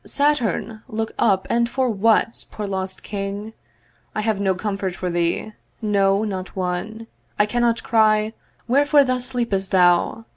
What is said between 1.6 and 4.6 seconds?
for what, poor lost King? 'I have no